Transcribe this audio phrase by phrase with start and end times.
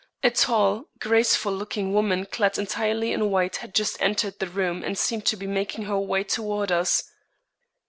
[0.23, 4.97] A tall, graceful looking woman clad entirely in white had just entered the room and
[4.97, 7.11] seemed to be making her way toward us.